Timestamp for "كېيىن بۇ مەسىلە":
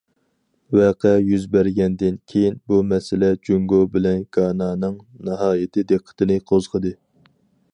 2.31-3.29